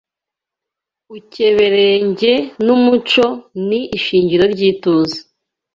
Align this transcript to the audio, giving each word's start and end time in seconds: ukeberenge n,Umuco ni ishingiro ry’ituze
ukeberenge 1.17 2.33
n,Umuco 2.65 3.25
ni 3.67 3.81
ishingiro 3.97 4.43
ry’ituze 4.53 5.17